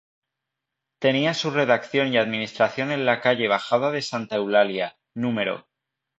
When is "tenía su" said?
0.97-1.51